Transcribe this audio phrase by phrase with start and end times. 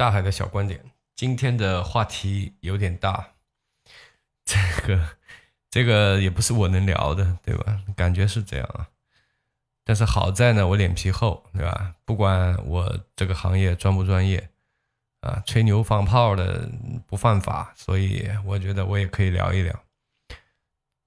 [0.00, 0.82] 大海的小观点，
[1.14, 3.34] 今天的话题有点大，
[4.46, 5.10] 这个
[5.68, 7.82] 这个也不是我能聊的，对吧？
[7.94, 8.88] 感觉是这样啊。
[9.84, 11.96] 但是好在呢，我脸皮厚，对吧？
[12.06, 14.48] 不管我这个行业专不专业，
[15.20, 16.66] 啊，吹牛放炮的
[17.06, 19.84] 不犯法，所以我觉得我也可以聊一聊。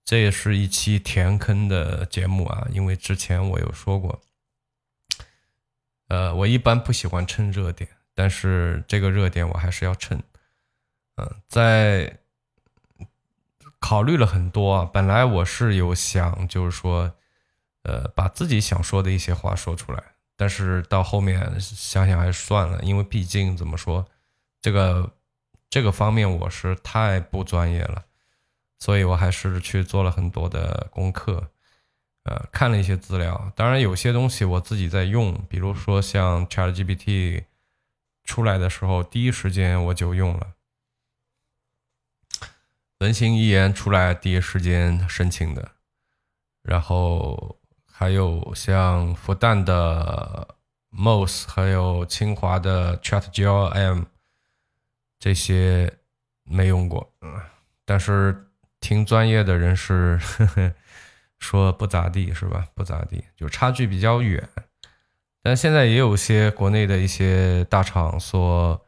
[0.06, 4.22] 这也是一期填坑的节目啊，因为之前我有说过，
[6.10, 7.90] 呃，我一般不喜欢蹭热点。
[8.16, 10.22] 但是这个热点我还是要蹭，
[11.16, 12.20] 嗯，在
[13.80, 14.90] 考虑了很多啊。
[14.94, 17.12] 本来我是有想，就是说，
[17.82, 20.04] 呃，把自己想说的一些话说出来。
[20.36, 24.06] 但是到后面想想还是算了，因为毕竟怎么说，
[24.62, 25.12] 这个
[25.70, 28.06] 这个方面我是太不专业了，
[28.80, 31.50] 所以我还是去做了很多的功课，
[32.26, 33.52] 呃，看了一些资料。
[33.56, 37.46] 当然有些东西我自己在用，比如说像 ChatGPT。
[38.34, 40.56] 出来的时候，第一时间我就用了。
[42.98, 45.74] 文心一言出来，第一时间申请的。
[46.64, 50.56] 然后还有像复旦的
[50.90, 54.06] MOS，还有清华的 ChatGLM，
[55.20, 56.00] 这些
[56.44, 57.14] 没用过。
[57.22, 57.40] 嗯，
[57.86, 58.48] 但是
[58.80, 60.20] 听专业的人士
[61.38, 62.66] 说不咋地，是吧？
[62.74, 64.50] 不咋地，就差距比较远。
[65.44, 68.82] 但现在也有些国内的一些大厂说，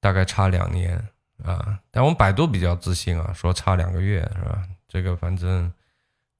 [0.00, 0.98] 大概差两年
[1.44, 1.78] 啊。
[1.92, 4.64] 但我们百度比较自信啊，说差两个月是吧？
[4.88, 5.72] 这个反正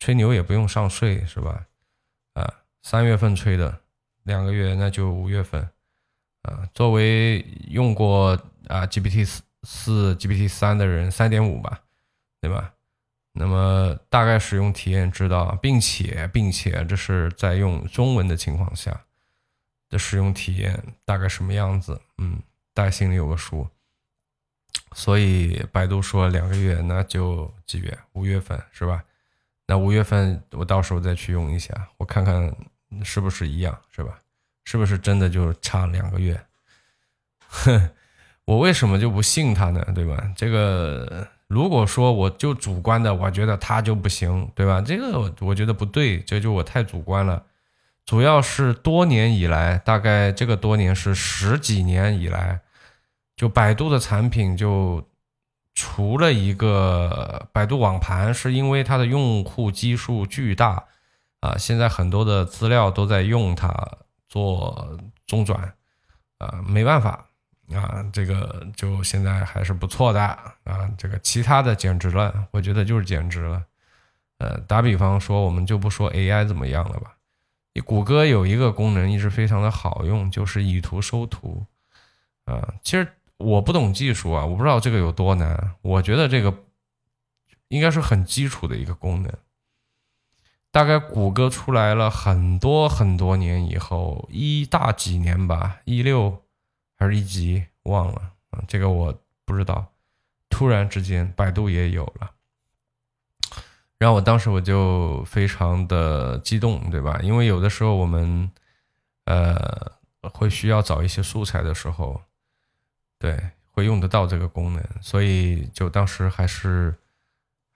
[0.01, 1.65] 吹牛也不用上税是吧？
[2.35, 3.79] 啊，三月份吹的，
[4.25, 5.63] 两个月那就五月份
[6.43, 6.69] 啊。
[6.75, 7.39] 作为
[7.69, 8.31] 用过
[8.67, 11.83] 啊 GPT 四四 GPT 三的人，三点五吧，
[12.41, 12.75] 对吧？
[13.33, 19.05] 那么大概使用体验知道，并且并且这是在用中文的情况下。
[19.93, 22.01] 的使用体验大概什么样子？
[22.17, 23.69] 嗯，大家心里有个数。
[24.95, 27.99] 所以百度说两个月，那就几月？
[28.15, 29.05] 五月份是吧？
[29.67, 32.55] 那五月份我到时候再去用一下，我看看
[33.05, 34.19] 是不是一样，是吧？
[34.65, 36.41] 是不是真的就差两个月？
[37.49, 37.91] 哼，
[38.47, 39.87] 我为什么就不信他呢？
[39.95, 40.33] 对吧？
[40.35, 44.81] 这个如果说我就主观的，我觉得他就不行，对吧？
[44.81, 47.45] 这个我我觉得不对，这就我太主观了。
[48.05, 52.61] 主要是多年以来，大概这个多年是十几年以来，
[53.37, 55.09] 就百度的产品就
[55.75, 60.85] 除了一个百度网盘，是因为它的用户基数巨大
[61.41, 63.73] 啊，现在很多的资料都在用它
[64.29, 65.73] 做中转
[66.39, 67.27] 啊，没办法
[67.73, 73.63] 啊，这个就现在还是不错的啊，这个其他的简直了，我觉得就是简直了。
[74.39, 77.15] 呃，打比方说，我们就不说 AI 怎么样了吧。
[77.75, 81.67] 你谷歌有一个功能一直非常的好用，就是以图搜图，
[82.45, 83.07] 啊，其实
[83.39, 85.75] 我不懂技术啊，我不知道这个有多难。
[85.83, 86.65] 我觉得这个
[87.69, 89.33] 应该是很基础的一个功能。
[90.71, 96.43] 大概谷歌出来了很多很多年以后，一大几年吧，一六
[96.99, 99.93] 还是一几忘了啊，这个我不知道。
[100.49, 102.31] 突然之间，百度也有了。
[104.03, 107.21] 然后我当时我就非常的激动，对吧？
[107.23, 108.51] 因为有的时候我们，
[109.27, 109.93] 呃，
[110.35, 112.21] 会需要找一些素材的时候，
[113.17, 113.39] 对，
[113.71, 116.93] 会用得到这个功能，所以就当时还是，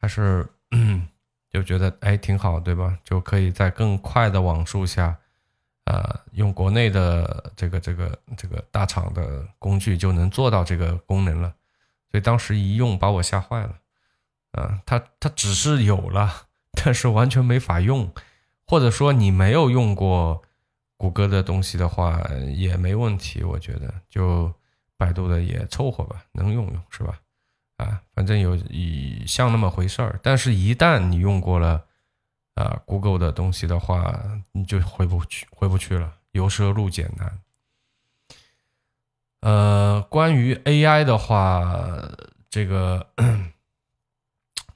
[0.01, 0.45] 还是
[1.49, 2.99] 就觉得哎挺好，对吧？
[3.05, 5.17] 就可以在更快的网速下，
[5.85, 11.55] 呃，用国内的这个这个这个大厂的工具就能做到这个功能了，
[12.11, 13.79] 所以当时一用把我吓坏了。
[14.57, 18.11] 啊，它它只是有了，但是完全没法用，
[18.67, 20.43] 或者说你没有用过
[20.97, 22.19] 谷歌的东西的话
[22.55, 24.51] 也没问题，我觉得就
[24.97, 27.21] 百度的也凑合吧，能用用是吧？
[27.77, 31.85] 啊，反正有以像那么回事儿，但是一旦你用过了
[32.55, 34.19] 啊，Google 的东西的话，
[34.53, 37.39] 你就回不去，回不去了，由奢入俭难。
[39.41, 41.93] 呃，关于 AI 的话，
[42.49, 43.07] 这个。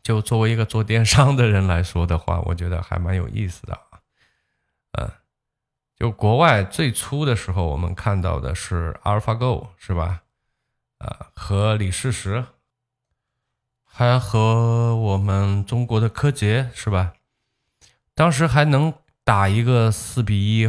[0.03, 4.01] 就作为一个做电商的人来说的话，我觉得还蛮有意思的啊。
[4.99, 5.11] 嗯，
[5.97, 10.23] 就国外最初的时候，我们看到的是 AlphaGo 是吧？
[10.99, 12.45] 啊，和李世石，
[13.85, 17.15] 还和我们中国的柯洁是吧？
[18.15, 18.93] 当时还能
[19.25, 20.69] 打一个四比一，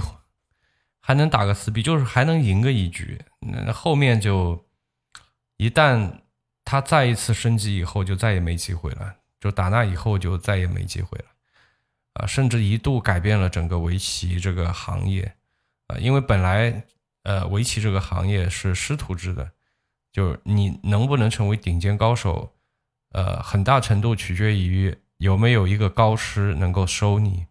[0.99, 3.19] 还能打个四比，就是还能赢个一局。
[3.39, 4.65] 那后面就
[5.57, 6.21] 一旦
[6.63, 9.15] 他再一次升级以后，就再也没机会了。
[9.41, 11.25] 就打那以后就再也没机会了，
[12.13, 15.33] 啊，甚至一度改变了整个围棋这个行业，
[15.87, 16.85] 啊，因为本来
[17.23, 19.51] 呃围棋这个行业是师徒制的，
[20.11, 22.53] 就你能不能成为顶尖高手，
[23.13, 27.47] 呃，很大程度取决于有没有一个高师能够收你。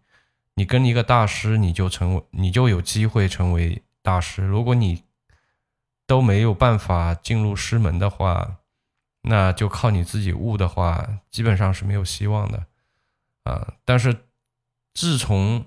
[0.55, 4.43] 你跟一个大师，你就成为，你就有机会成为大师。
[4.43, 5.03] 如果你
[6.05, 8.57] 都没有办法进入师门的话，
[9.21, 12.65] 那就靠你自己悟的话，基本上是没有希望的
[13.43, 13.73] 啊。
[13.85, 14.25] 但是
[14.93, 15.65] 自从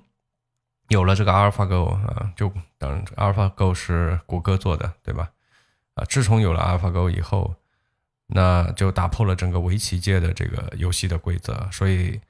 [0.89, 5.31] 有了这个阿尔法狗啊，就当然阿尔法狗是谷歌做的，对吧？
[5.95, 7.55] 啊，自从有了阿尔法狗以后，
[8.27, 12.21] 那就打破了整个围棋界的这个游戏的规则，所以。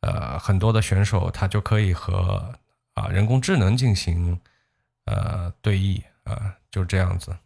[0.00, 2.54] 呃，很多的选手他就可以和
[2.92, 4.38] 啊人工智能进行
[5.06, 7.36] 呃对弈啊，就这样子。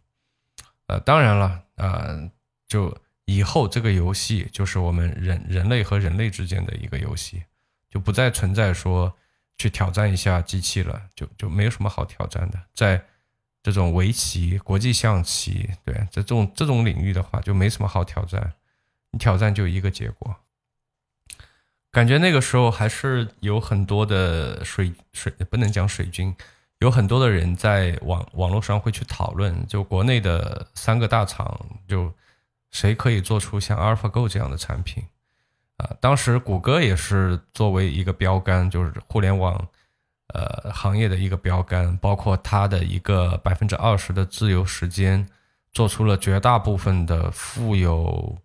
[0.85, 2.29] 呃，当然了，呃，
[2.67, 2.95] 就
[3.25, 7.43] 以后这个游戏就是我们人人类和人类之间的一个游戏，
[7.89, 9.15] 就不再存在说
[9.57, 12.59] 去挑战一下机器了，就就没有什么好挑战的。
[12.73, 13.05] 在
[13.63, 18.53] 这种围棋、国际象棋，对在这种这种领域的话，就没什么好挑战，
[19.11, 20.35] 你挑战就一个结果。
[21.91, 26.35] 感觉那个时候还是有很多的水水，不能讲水军，
[26.79, 32.11] 有很多的人在网网络上会去讨论，就国内的三个大厂，就
[32.71, 35.03] 谁可以做出像 AlphaGo 这样的产品
[35.77, 35.89] 啊？
[35.99, 39.67] 当时谷歌也是作为一个标杆，就是互联网
[40.33, 45.27] 呃行业的一个标杆，包括它的一个百分之二十的自由时间，
[45.71, 48.37] 做出了绝大部分的富有。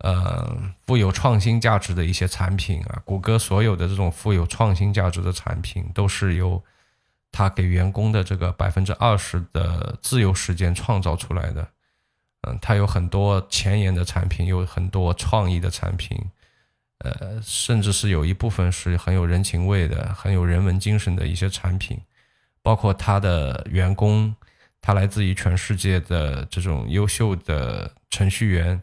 [0.00, 0.56] 呃，
[0.86, 6.62] 富有创新价值的一些产品啊，谷歌所有的这种富有创新价值的产品，都是由
[7.32, 11.68] 他给员工的这个百分之二十的自由时间创造出来的。
[12.42, 16.16] 嗯，它有很多前沿的产品，有很多创意的产品，
[16.98, 22.00] 呃，甚至是有一部分是很有人情味的、很有人文精神的一些产品，
[22.62, 24.34] 包括他的员工，
[24.80, 28.82] 他来自于全世界的这种优秀的程序员。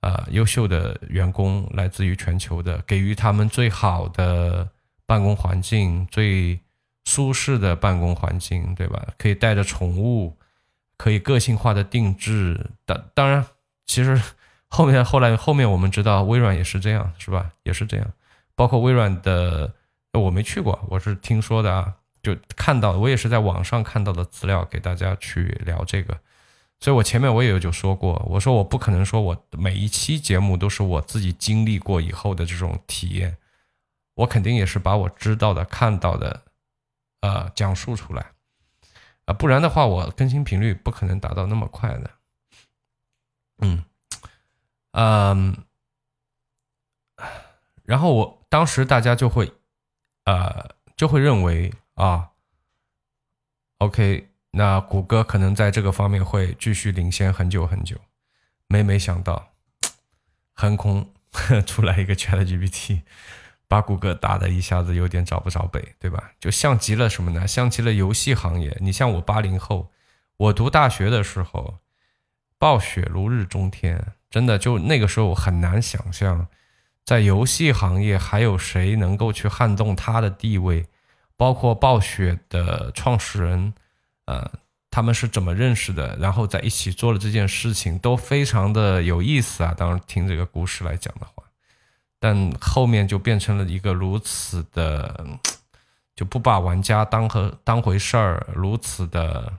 [0.00, 4.66] 啊，优秀的员工来自于全球的，给予他们最好的
[5.04, 6.58] 办公环境，最
[7.04, 9.08] 舒适的办公环境，对吧？
[9.18, 10.34] 可以带着宠物，
[11.00, 12.72] 可以个性化的定制。
[12.84, 13.42] 当当然，
[13.86, 14.20] 其实
[14.68, 17.52] 后面后来后面我们知道，微软也是这样，是吧？
[17.62, 18.06] 也是这样。
[18.54, 19.72] 包括微软的，
[20.12, 26.20] 我没去过，我是听说的啊，就看到，我也是在网上看到的资料，给大家去聊这个。
[26.80, 33.38] 所以我前面我也有就说过，我说我不可能说我每一期节目都是我自己经历过以后的这种体验，
[34.16, 36.42] 我肯定也是把我知道的、看到的，
[37.22, 38.26] 呃，讲述出来，
[39.32, 42.10] 不然的话我更新频率不可能达到那么快的。
[43.58, 43.84] 嗯，
[44.92, 45.64] 嗯，
[47.84, 49.52] 然后我当时大家就会，
[50.24, 52.30] 呃，就会认为啊
[53.78, 54.28] ，OK。
[54.52, 57.96] 那谷歌可能在这个方面会继续领先很久很久，
[58.66, 59.52] 没没想到，
[60.54, 61.14] 横空
[61.64, 63.02] 出来一个 ChatGPT，
[63.70, 66.32] 把谷歌打的一下子有点找不着北，对吧？
[66.40, 67.46] 就像极了什么呢？
[67.46, 68.76] 像极了游戏行业。
[68.80, 69.92] 你像我八零后，
[70.38, 71.78] 我读大学的时候，
[72.58, 76.48] 暴雪如日中天，真的就那个时候很难想象，
[77.04, 80.86] 在游戏行业还有谁能够去撼动他的地位，
[81.36, 83.72] 包括暴雪的创始人。
[84.24, 84.50] 呃，
[84.90, 86.16] 他们是怎么认识的？
[86.16, 89.72] 然后在一起做了这件事情，都非常的有意思啊。
[89.78, 91.44] 当然，听这个故事来讲的话，
[92.20, 95.26] 但后面就变成了一个如此的，
[96.14, 99.54] 就不把玩家当和当回事儿，如此的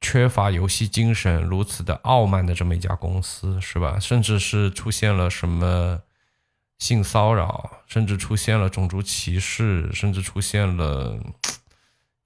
[0.00, 3.98] 缺乏游戏精神，如此的傲慢的这么一家公司，是吧？
[3.98, 6.02] 甚至是出现了什么
[6.78, 11.18] 性骚扰，甚至出现了种族歧视，甚至出现了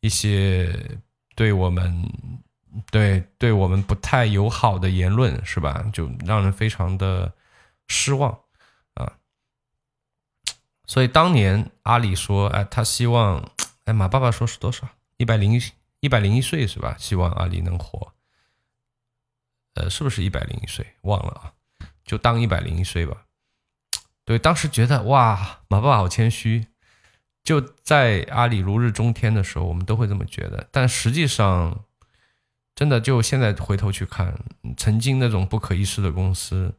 [0.00, 0.98] 一些。
[1.36, 2.06] 对我们，
[2.90, 5.86] 对对我们不太友好的言论是吧？
[5.90, 7.32] 就让人非常的
[7.88, 8.36] 失望。
[10.90, 13.48] 所以当年阿里说，哎，他希望，
[13.86, 14.88] 哎，马爸爸说是多少？
[15.18, 15.56] 一百零
[16.00, 16.96] 一百零一岁是吧？
[16.98, 18.12] 希望阿里能活。
[19.74, 20.84] 呃，是不是一百零一岁？
[21.02, 21.52] 忘了啊，
[22.04, 23.18] 就当一百零一岁吧。
[24.24, 26.66] 对，当时觉得哇，马爸爸好谦虚。
[27.44, 30.66] 就在阿里如日中天的时候，我们都会这么觉得。
[30.72, 31.84] 但实际上，
[32.74, 34.36] 真的就现在回头去看，
[34.76, 36.74] 曾经那种不可一世的公司，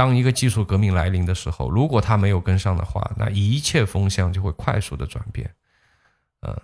[0.00, 5.54] 当一个技术革命来临的时候，如果它没有跟上的话，那一切风向就会快速的转变。
[6.40, 6.58] 嗯，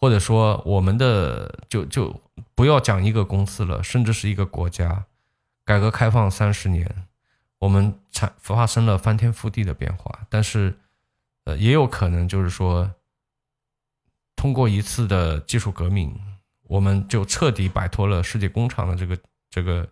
[0.00, 2.20] 或者说，我们的就就
[2.56, 5.04] 不要讲一个公司了，甚至是一个国家，
[5.64, 7.06] 改革开放三十年，
[7.60, 10.76] 我们产发生了翻天覆地的变化，但是。
[11.46, 12.90] 呃，也有可能就是说，
[14.34, 16.18] 通过一次的技术革命，
[16.62, 19.18] 我们就彻底摆脱了世界工厂的这个
[19.50, 19.86] 这个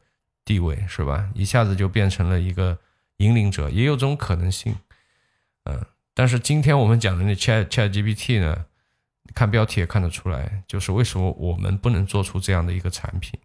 [0.44, 1.30] 地位，是吧？
[1.34, 2.78] 一下子就变成了一个
[3.18, 4.76] 引领者，也有这种可能性。
[5.64, 5.84] 嗯，
[6.14, 8.66] 但是今天我们讲的那 Chat Chat GPT 呢，
[9.34, 13.38] 看标题也看得出来，就是为什么我们不能做出这样的一个产品。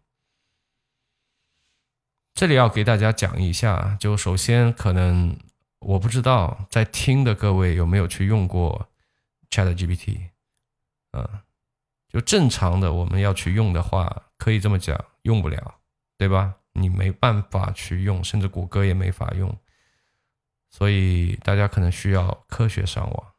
[2.34, 5.36] 这里要给大家讲一下，就首先可能
[5.80, 8.90] 我不知道在听的各位有没有去用过
[9.50, 10.30] Chat GPT，
[11.14, 11.28] 嗯，
[12.10, 15.80] 就正常的我们要去用的话，可以这么讲，用不了，
[16.18, 16.57] 对吧？
[16.78, 19.58] 你没办法去用，甚至谷歌也没法用，
[20.70, 23.34] 所以大家可能需要科学上网。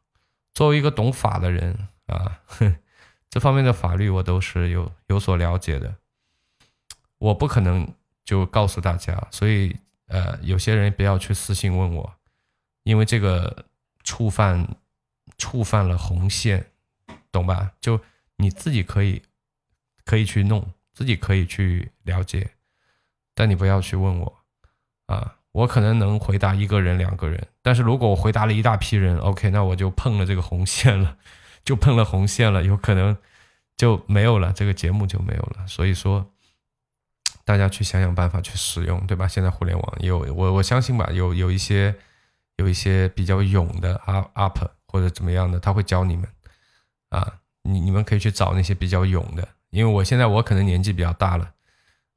[0.53, 2.41] 作为一个懂法的人啊，
[3.29, 5.95] 这方面的法律我都是有有所了解的，
[7.17, 7.93] 我不可能。
[8.25, 12.13] 就告诉大家，所以呃，有些人不要去私信问我，
[12.83, 13.65] 因为这个
[14.03, 14.77] 触犯
[15.35, 16.69] 触犯了红线，
[17.31, 17.71] 懂吧？
[17.81, 17.99] 就
[18.35, 19.23] 你自己可以
[20.05, 22.51] 可以去弄，自己可以去了解，
[23.39, 24.39] 但你不要去问我
[25.05, 25.35] 啊。
[25.53, 31.15] 我可能能回答一个人、两个人，但是如果我回答了一大批人，OK，那我就碰了这个红线了，
[31.63, 33.17] 就碰了红线了，有可能
[33.77, 35.65] 就没有了，这个节目就没有了。
[35.65, 36.29] 所以说。
[37.45, 39.27] 大家去想想办法去使用，对吧？
[39.27, 41.95] 现在互联网有我我相信吧，有有一些
[42.57, 43.95] 有一些比较勇的
[44.33, 46.29] up 或者怎么样的，他会教你们
[47.09, 51.53] 啊，你你们可以去找那些比较勇的，因为我现在我可能年纪比较大了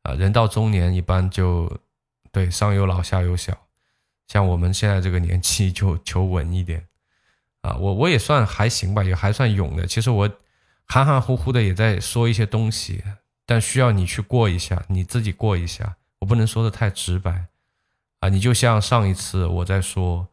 [0.02, 1.80] 啊，人到中年一般就
[2.30, 3.66] 对上有老下有小，
[4.28, 6.87] 像我们现在这个年纪就求稳一点
[7.62, 10.30] 啊，我我也算还行吧，也还算勇的，其实我
[10.87, 13.02] 含含糊糊的也在说一些东西。
[13.44, 17.47] 但需要你去过一下，你自己过一下，我不能说的太直白
[18.21, 18.28] 啊。
[18.28, 20.28] 你就像上一次我在说，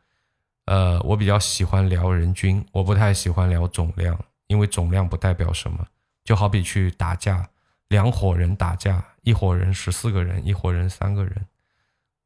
[0.65, 5.85] 呃，我比较喜欢聊人均，我不太喜欢聊总量，因为总量不代表什么。
[6.23, 7.49] 就好比去打架，
[7.87, 11.47] 两伙人打架，一伙人十四个人，一伙人三个人，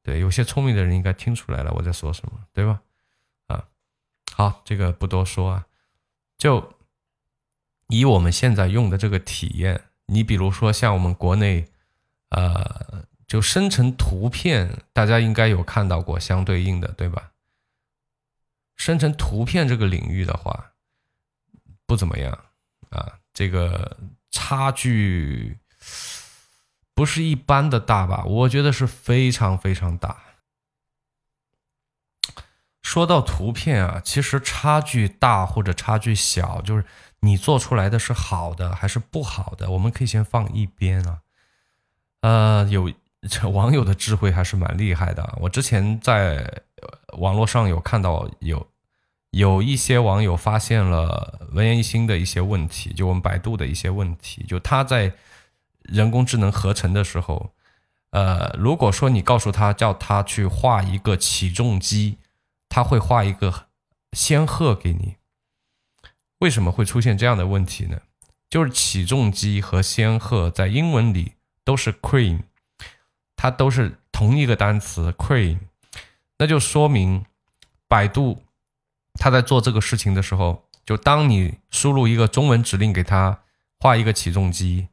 [0.01, 2.81] 对，有些聪明的人应该听出来了我在说什么，对吧？
[3.47, 3.65] 啊，
[4.33, 5.67] 好，这个不多说啊，
[6.37, 6.75] 就
[7.87, 9.85] 以我们现在用的这个体验。
[10.07, 11.69] 你比如说像我们国内，
[12.29, 17.31] 呃，就生成图片，大家应该有看到过相对应的，对吧？
[18.75, 20.73] 生成图片这个领域的话，
[21.85, 22.37] 不怎么样
[22.89, 23.97] 啊，这个
[24.29, 25.57] 差距
[26.93, 28.23] 不是一般的大吧？
[28.25, 30.17] 我觉得是非常非常大。
[32.81, 36.85] 说到图片啊，其实差距大或者差距小，就是。
[37.25, 39.69] 你做出来的是好的还是不好的？
[39.69, 41.19] 我们可以先放一边啊。
[42.19, 42.91] 呃，有
[43.49, 45.37] 网友的智慧还是蛮厉害的。
[45.39, 46.63] 我之前在
[47.19, 48.67] 网络上有看到有
[49.29, 54.45] 有一些网友发现了文言一心的一些问题，就我们百度的一些问题。
[54.45, 55.13] 就他在
[55.83, 57.53] 人工智能合成的时候，
[58.11, 62.17] 呃，如果说你告诉他叫他去画一个起重机，
[62.67, 63.67] 他会画一个
[64.11, 65.15] 仙鹤给你。
[66.39, 68.01] 为什么会出现这样的问题呢？
[68.49, 72.43] 就是起重机和仙鹤在英文里都是 crane，
[73.35, 75.59] 它都是同一个单词 crane，
[76.37, 77.25] 那就说明
[77.87, 78.43] 百度
[79.15, 83.39] 它在做这个事情的时候，就当你输入一个中文指令给它
[83.79, 84.89] 画一个起重机，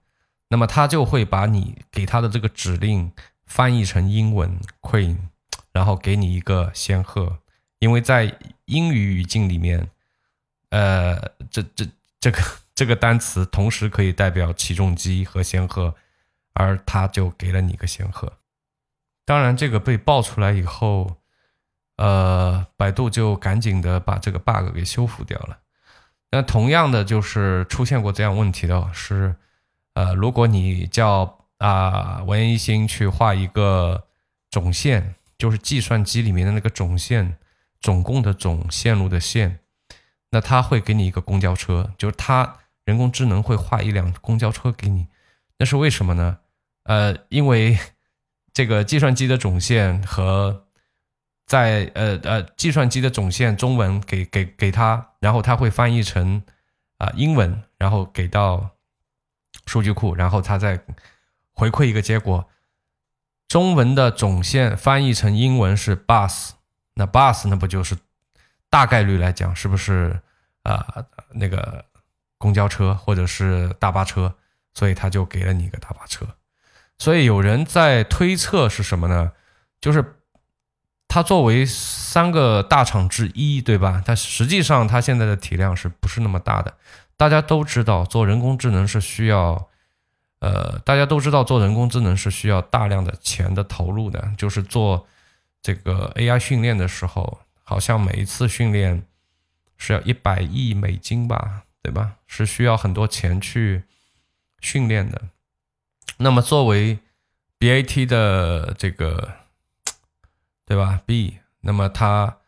[0.50, 3.10] 那么它就会把你给它的这个指令
[3.46, 5.16] 翻译成英文 “queen”，
[5.72, 7.38] 然后给你一个仙鹤，
[7.78, 9.88] 因为在英语语境里面。
[10.72, 11.84] 呃，这这
[12.20, 12.40] 这个
[12.76, 15.92] 这个单词同时可以代表起重机和仙鹤，
[16.52, 18.34] 而他就给了你一个仙鹤。
[19.24, 21.16] 当然，这个被爆出来以后，
[21.96, 25.58] 呃，百度就赶紧的把这个 bug 给修复掉了。
[26.30, 29.34] 那同样的，就是出现过这样问题的是，
[30.00, 34.06] 呃，如果你叫啊文言一心去画一个
[34.50, 37.36] 总线，就是计算机里面的那个总线，
[37.82, 39.60] 总共的总线路的线。
[40.30, 45.06] 那他会给你一个公交车，就是他人工智能会画一辆公交车给你，
[45.58, 46.38] 那是为什么呢？
[46.84, 47.78] 呃，因为
[48.54, 50.64] 这个计算机的总线和
[51.46, 56.42] 在呃呃计算机的总线中文给给给他，然后他会翻译成
[56.96, 58.70] 啊英文，然后给到
[59.66, 60.82] 数据库，然后他再
[61.52, 62.48] 回馈一个结果。
[63.48, 66.50] 中文的总线翻译成英文是 bus，
[66.94, 67.96] 那 bus 那不就是？
[68.68, 70.20] 大概率来讲，是不是
[70.62, 71.04] 啊？
[71.32, 71.84] 那个
[72.38, 74.32] 公交车或者是大巴车，
[74.74, 76.24] 所以他就给了你一个大巴车。
[76.96, 79.32] 所以有人在推测是什么呢？
[79.80, 80.20] 就是
[81.08, 84.00] 它作为三个大厂之一，对吧？
[84.06, 86.72] 它实际上它现在的体量是不是那么大的？
[87.20, 89.68] 大家都知道，做人工智能是需要
[90.38, 95.06] 呃，大家都知道做人工智能是需要大量的钱的投入的，就是做
[95.60, 99.02] 这个 AI 训练的时候，好像每一次训练
[99.76, 102.16] 是要一百亿美金吧，对吧？
[102.26, 103.84] 是需要很多钱去
[104.62, 105.20] 训练的。
[106.16, 107.00] 那么作为
[107.58, 109.34] BAT 的这个，
[110.64, 112.38] 对吧？B，那么他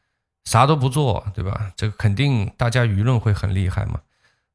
[0.45, 1.75] 啥都不做，对吧？
[1.77, 4.01] 这个肯定大家舆论会很厉害嘛。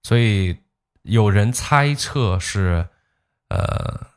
[0.08, 0.58] 所以
[1.04, 2.88] 有人猜测是。
[3.50, 4.08] 呃，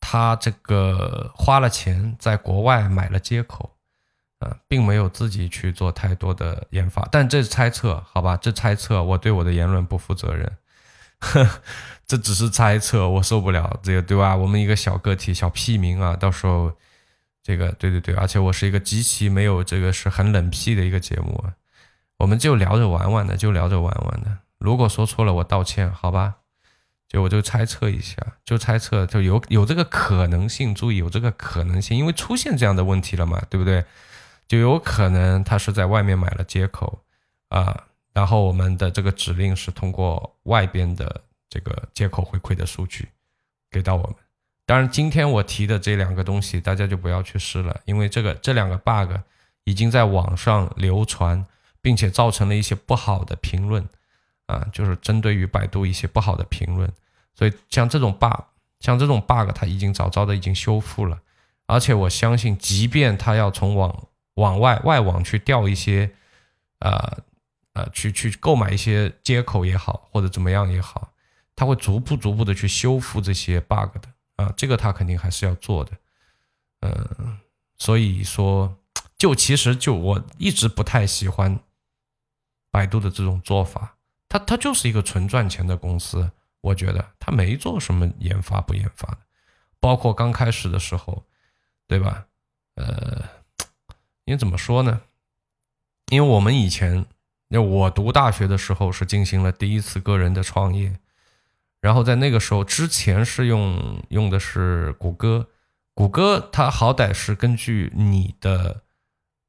[0.00, 3.76] 他这个花了钱在国外买了接口，
[4.38, 8.34] 呃，并没有自己去做太多的研发，但这是猜测，好吧？
[8.38, 10.50] 这猜测，我对我的言论不负责任，
[11.18, 11.46] 呵
[12.08, 14.34] 这只是猜测，我受不了这个，对吧？
[14.34, 16.72] 我们一个小个体、小屁民啊，到时候
[17.42, 21.44] 这个，对对对，而且我是一个极其没有这个是很冷僻的一个节目，
[22.16, 26.36] 我们就聊着玩玩的，就聊着玩玩的，如果说错了，我道歉，好吧？
[27.08, 33.84] 就我就猜测一下，就猜测就有有这个可能性，注意有这个可能性，因为出现这样的问题了嘛，对不对？
[34.48, 37.02] 就有可能他是在外面买了接口
[37.48, 43.08] 啊，然后我们的这个指令是通过外边的这个接口回馈的数据
[43.70, 44.14] 给到我们。
[44.64, 49.18] 当然，今天我提的这两个东西，大家就不要去试了，因为这个这两个 bug
[49.64, 51.44] 已经在网上流传，
[51.82, 53.86] 并且造成了一些不好的评论
[54.52, 56.92] 啊，就是针对于百度一些不好的评论。
[57.34, 58.42] 所以像这种 bug，
[58.80, 61.20] 像这种 bug，它已经早早的已经修复了，
[61.66, 66.14] 而且我相信，即便他要从网往外外网去调一些，
[66.80, 67.18] 呃
[67.72, 71.12] 呃，去去购买一些接口也好，或者怎么样也好，
[71.56, 74.08] 他会逐步逐步的去修复这些 bug 的。
[74.36, 75.92] 啊，这个他肯定还是要做的，
[76.80, 77.38] 嗯，
[77.76, 78.74] 所以说，
[79.18, 81.60] 就其实就我一直不太喜欢
[82.70, 83.96] 百度的这种做法，
[84.32, 86.30] 它它就是一个纯赚钱的公司。
[86.62, 89.18] 我觉得他没做什么研发不研发的，
[89.80, 91.26] 包括刚开始的时候，
[91.86, 92.24] 对吧？
[92.76, 93.28] 呃，
[94.24, 95.02] 你怎么说呢？
[96.12, 97.04] 因为我们以前，
[97.48, 101.00] 那我读大学的时候是进行了第一次个人的创业，
[101.80, 105.48] 然后在那个时候之前是用用的是谷歌，
[105.94, 108.84] 谷歌它好歹是根据你的，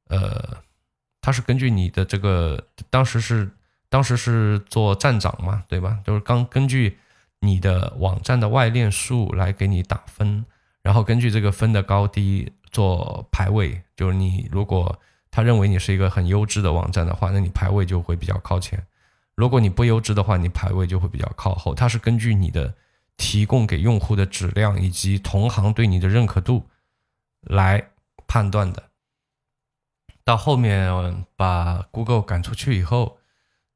[0.08, 0.64] 呃，
[1.20, 3.52] 它是根据你的这个当时是
[3.94, 6.00] 当时是做站长嘛，对吧？
[6.04, 6.98] 就是刚根据。
[7.40, 10.46] 你的网站的外链数来给你打分，
[10.80, 13.82] 然后根据这个分的高低做排位。
[13.94, 14.98] 就是你如果
[15.30, 18.80] 他认为你是一个很优质的网站的话，那你排位就会比较靠前；
[19.34, 21.74] 如果你不优质的话，你排位就会比较靠后。
[21.74, 22.72] 它是根据你的
[23.18, 26.64] 提供给用户的质量以及同行对你的认可度
[27.42, 27.90] 来
[28.26, 28.84] 判断的。
[30.24, 33.18] 到后面把 Google 赶出去以后，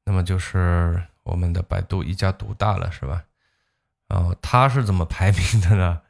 [0.08, 3.22] 那么就是我们的百度一家独大了，是吧？
[4.08, 6.00] 然后他是怎么排名的呢？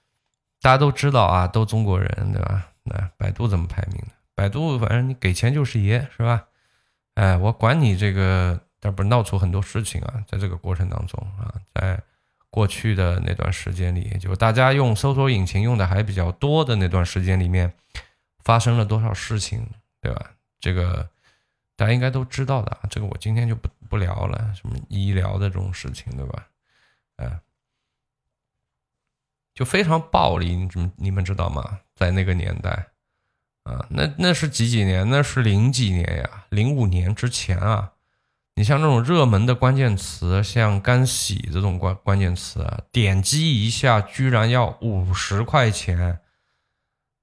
[0.60, 2.68] 大家都知道啊，都中国人对吧？
[2.82, 4.08] 那百度怎么排名的？
[4.34, 6.44] 百度反正你给钱就是爷是吧？
[7.14, 10.22] 哎，我管你这个，但不闹出很多事情啊？
[10.28, 11.98] 在这个过程当中啊，在
[12.50, 17.72] 过去的那段时间里，就大家用搜索引擎用的还比较多的那段时间里面，
[18.44, 19.66] 发生了多少事情，
[20.02, 20.32] 对吧？
[20.60, 21.08] 这个
[21.76, 26.48] 大家应该都知道的，这个我今天就不不聊了，什么医疗的这种事情，对吧？
[27.16, 27.40] 哎。
[29.54, 31.80] 就非常暴力，你们你们知道吗？
[31.94, 32.88] 在那个年代，
[33.62, 35.08] 啊，那那是几几年？
[35.08, 37.92] 那是零几年呀，零五年之前啊。
[38.54, 46.20] 你像这种热门的关键词，像干洗这种关关键词，点击一下居然要五十块钱。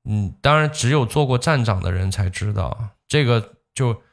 [0.03, 3.57] 嗯，当然只有做过站长的人才知道这个。
[3.73, 4.03] 就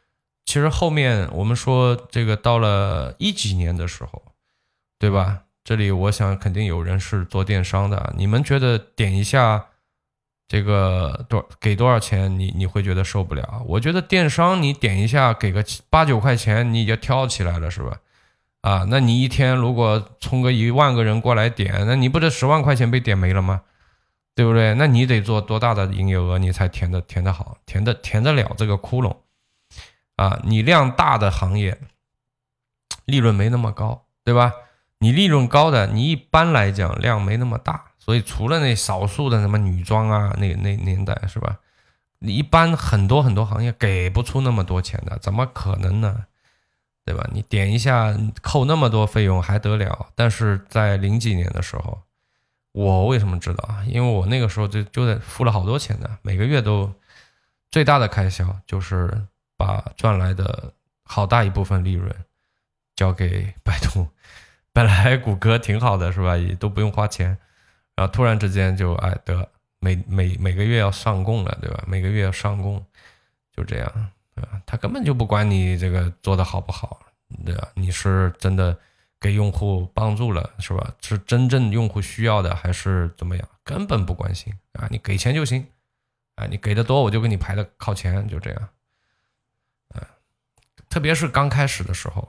[0.51, 4.21] 其实后面我们说这个到了一几年的时候，
[4.99, 5.43] 对吧？
[5.63, 9.67] 这里我想肯定有人是做电商的，你们觉得点一下
[10.49, 13.63] 这个多给多少钱，你你会觉得受不了？
[13.65, 18.01] 我觉得电商你点一下给个八九块钱，你就跳起来了是吧？
[18.63, 23.63] 啊，那你一天如果充个一万个人过来点，那你不得十万块钱被点没了吗？
[24.35, 24.75] 对不对？
[24.75, 29.15] 那你得做多大的营业额，你才填的填的好，填的填得了这个窟窿？
[30.21, 31.81] 啊，你量大的行业，
[33.07, 34.53] 利润没那么高，对吧？
[34.99, 41.59] 你利润高的，你一般来讲量没那么大，所以除了那少数的什么女装啊，那那年代是吧？
[42.19, 46.27] 你一般很多很多行业给不出那么多钱的，怎么可能呢？
[47.07, 47.27] 对吧？
[47.33, 50.09] 你点一下扣那么多费用还得了？
[50.15, 52.03] 但是在零几年的时候，
[52.73, 53.83] 我为什么知道啊？
[53.87, 56.93] 因为我那个时候就就在付了好多钱的，每个月都
[57.71, 59.27] 最大的开销就是
[59.61, 60.73] 把赚来的
[61.05, 62.11] 好大一部分利润
[62.97, 64.09] 交给百度。
[64.73, 66.35] 本来谷歌挺好的是吧？
[66.35, 67.37] 也都不用花钱，
[67.95, 69.47] 然后突然之间就哎得
[69.79, 71.85] 每每每个月要上供了，对吧？
[71.87, 72.83] 每个月要上供，
[73.55, 74.63] 就这样，对吧？
[74.65, 77.01] 他根本就不管你这个做的好不好，
[77.45, 77.69] 对吧？
[77.75, 78.79] 你是真的
[79.21, 80.95] 给用户帮助了是吧？
[81.03, 83.47] 是真正用户需要的还是怎么样？
[83.63, 84.89] 根本不关心啊！
[84.91, 85.67] 你给钱就行，
[86.37, 88.69] 啊，你给的多我就给你排的靠前，就这样，
[90.91, 92.29] 特别是刚开始的时候。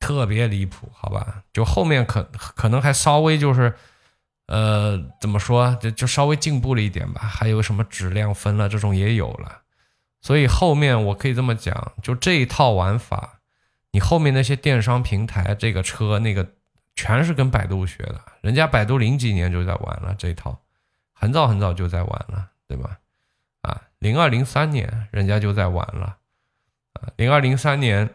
[0.00, 3.72] 特别离谱，好吧，就后面可可能还稍微就是，
[4.46, 7.20] 呃，怎么说，就就稍微进步了一点吧。
[7.20, 9.60] 还有什么质量分了这种也有了，
[10.20, 13.38] 所以后面我可以这么讲，就这一套玩法，
[13.92, 16.48] 你后面那些电商平台这个车那个
[16.96, 20.58] 全是跟百度学的，人家百度零几年就在玩了这一套，
[21.12, 22.98] 很早很早就在玩了，对吧？
[23.60, 26.16] 啊，零二零三年人家就在玩了，
[26.94, 28.14] 啊，零二零三年。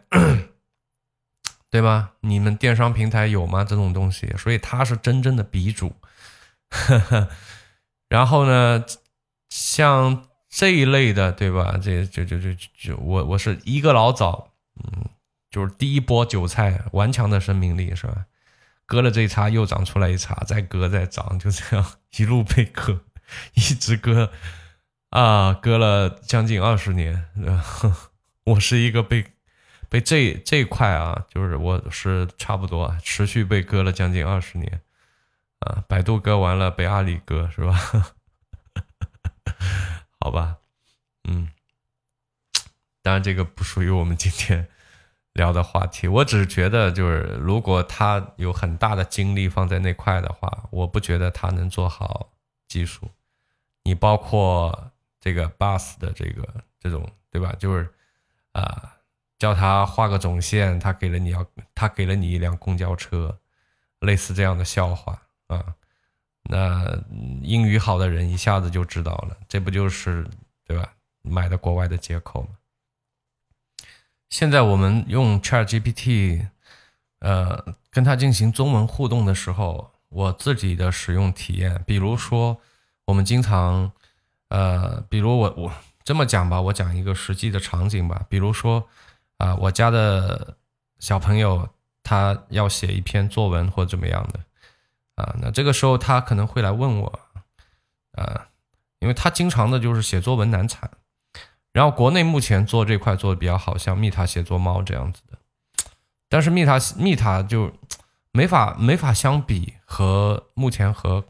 [1.69, 2.13] 对吧？
[2.21, 3.63] 你们电商平台有吗？
[3.63, 5.93] 这种东西，所以他是真正的鼻祖。
[8.07, 8.83] 然后呢，
[9.49, 11.77] 像这一类的，对吧？
[11.79, 15.09] 这就就就就我我是一个老早，嗯，
[15.51, 18.25] 就是第一波韭菜，顽强的生命力是吧？
[18.85, 21.85] 割了这一茬，又长出来一茬，再割再长，就这样
[22.15, 23.01] 一路被割，
[23.53, 24.31] 一直割
[25.09, 27.25] 啊，割了将近二十年。
[27.35, 27.91] 然后
[28.47, 29.25] 我是一个被。
[29.89, 34.81] 被这这一块啊，就是我是差不多持续被割了将近二十年，
[35.59, 37.71] 啊，百度割完了，被阿里割是吧？
[40.19, 40.57] 好吧，
[41.23, 41.49] 嗯，
[43.01, 44.67] 当然这个不属于我们今天
[45.31, 46.09] 聊的话题。
[46.09, 52.33] 我只是觉得，就是如果他有很大的精力放在那块的话，我不觉得他能做好
[52.67, 53.09] 技术。
[53.83, 56.45] 你包括这个 bus 的这个
[56.77, 57.55] 这种，对吧？
[57.57, 57.93] 就是
[58.61, 58.93] 啊。
[59.39, 63.37] 叫他画个总线，他给了你要，他给了你一辆公交车，
[63.99, 65.75] 类似这样的笑话啊。
[66.49, 67.03] 那
[67.43, 70.27] 英语好的人一下子就知道了，这不就是
[70.65, 70.91] 对吧？
[71.21, 72.49] 买的国外的接口吗？
[74.29, 76.47] 现在我们用 Chat GPT，
[77.19, 82.59] 呃，跟他进行中文互动的时候，我自己的使用体验，比如说
[83.05, 83.91] 我们经常，
[84.47, 85.71] 呃，比如我我
[86.07, 88.87] 这么讲吧，我讲一个实际的场景吧，比如说。
[89.39, 90.57] 啊，我家的
[90.97, 91.69] 小朋友
[92.01, 94.39] 他要写一篇作文或怎么样的，
[95.13, 97.19] 啊，那这个时候他可能会来问我，
[98.13, 98.47] 啊，
[98.97, 100.89] 因为他经常的就是写作文难产，
[101.71, 105.37] 然后国内目前做这块做的比较好，像蜜塔写作猫这样子的，
[106.27, 107.71] 但是蜜塔蜜塔就
[108.31, 111.23] 没法没法相比，和目前和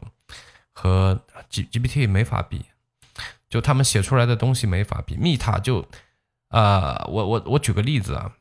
[0.72, 2.64] 和 G GPT 没法比，
[3.48, 5.86] 就他们写出来的东西没法比，蜜塔就。
[6.50, 8.32] 啊，我我我举个例子啊，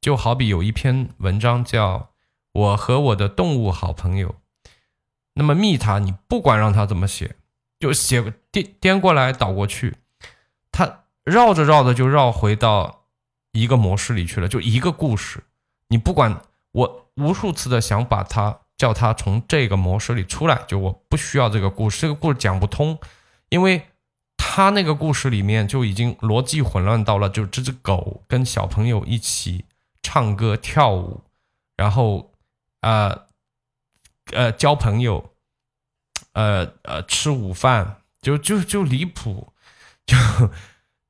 [0.00, 1.98] 就好比有一篇文章叫
[2.52, 4.28] 《我和我的动物好朋友》，
[5.34, 7.34] 那么蜜塔你不管让他怎么写，
[7.80, 9.96] 就写颠颠过来倒过去，
[10.70, 13.06] 他绕着绕着就绕回到
[13.50, 15.42] 一个模式里去了，就一个故事，
[15.88, 22.96] 你不管我无数次的想把它叫他从这个模式里出来，就我不需要这个故事，这个故事讲不通，
[23.48, 23.88] 因为。
[24.48, 29.66] 他那个故事里面就已经逻辑混乱到了，就这只狗跟小朋友一起
[30.02, 31.24] 唱歌跳舞，
[31.76, 32.32] 然后
[32.80, 33.26] 呃
[34.32, 35.32] 呃交朋友，
[36.32, 39.52] 呃呃吃午饭，就就就离谱，
[40.06, 40.16] 就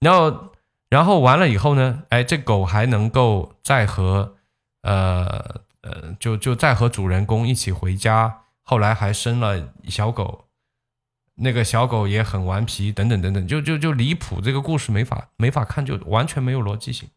[0.01, 0.53] 然后
[0.88, 4.37] 然后完了以后呢，哎，这狗还能够再和
[4.83, 10.46] 呃呃就就再和主人公一起回家，后来还生了小狗。
[11.37, 14.40] 那个小狗也很顽皮，等等等等，就就就离谱。
[14.40, 17.09] 这个故事没法没法看，就完全没有逻辑性。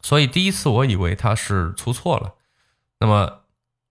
[0.00, 2.34] 所以第一次我以为他是出错了，
[2.98, 3.42] 那么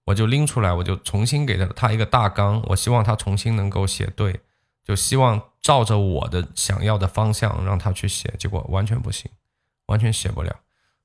[0.05, 4.41] 我就拎出来，我就重新给了他一个大纲，我希望他重新能够写对，
[4.83, 9.31] 就希望照着我的想要的方向让他去写，结果完全不行，
[9.85, 10.53] 完全写不了。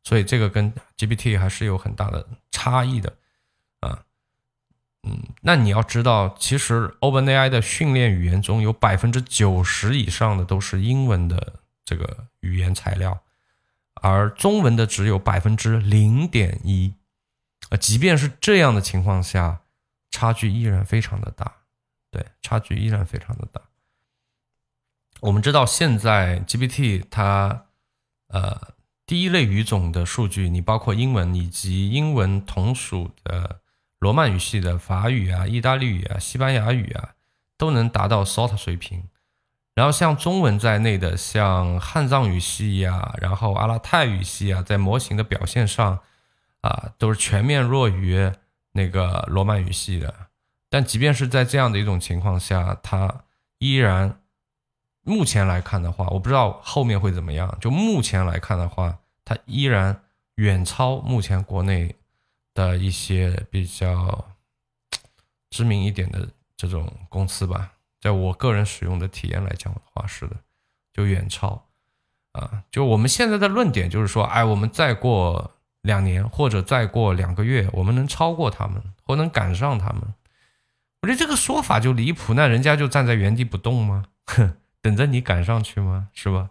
[0.03, 3.13] 所以这个跟 GPT 还是有很大的差异的。
[5.09, 13.21] 嗯，那你要知道，其实 OpenAI 的训练语言中有百分之九十以上的都是英文的这个语言材料，
[13.95, 16.95] 而中文的只有百分之零点一。
[17.71, 19.61] 呃，即便是这样的情况下，
[20.11, 21.59] 差距依然非常的大。
[22.11, 23.61] 对，差距依然非常的大。
[25.21, 27.67] 我们知道，现在 GPT 它
[28.27, 28.75] 呃
[29.07, 33.61] 第一类语种的数据，你包括英文以及英文同属的。
[33.99, 37.15] 罗曼语系的法语啊、意大利语啊、西班牙语啊，
[37.57, 39.09] 都能达到 SOT 水平。
[39.75, 45.99] 然后像中文在内的，像汉藏语系呀，然后阿拉泰语系啊，在模型的表现上
[46.63, 48.33] 啊，都是全面弱于
[48.73, 50.15] 那个罗曼语系的。
[50.71, 53.25] 但即便是在这样的一种情况下，它
[53.59, 54.21] 依然
[55.03, 57.57] 目前来看的话，我不知道后面会怎么样。
[57.61, 60.03] 就目前来看的话，它依然
[60.37, 61.95] 远超目前国内
[62.57, 64.27] 的一些比较
[65.51, 67.75] 知名一点的这种公司吧。
[68.01, 70.37] 在我个人使用的体验来讲的话，是的，
[70.93, 71.67] 就远超
[72.33, 72.65] 啊。
[72.71, 80.03] 就我们现在的论点就是说，哎，我们再过两年或者再过两个月，我们能超过他们，或能赶上他们。
[81.03, 84.05] 我觉得这个说法就离谱，那人家就站在原地不动吗？
[84.27, 86.09] 哼， 等着你赶上去吗？
[86.13, 86.51] 是吧？